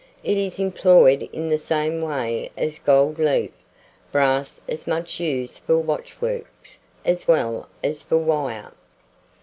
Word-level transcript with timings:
It 0.23 0.35
is 0.35 0.59
employed 0.59 1.29
in 1.31 1.47
the 1.49 1.59
same 1.59 2.01
way 2.01 2.49
as 2.57 2.79
gold 2.79 3.19
leaf. 3.19 3.51
Brass 4.11 4.59
is 4.67 4.87
much 4.87 5.19
used 5.19 5.59
for 5.59 5.77
watchworks, 5.77 6.79
as 7.05 7.27
well 7.27 7.69
as 7.83 8.01
for 8.01 8.17
wire. 8.17 8.71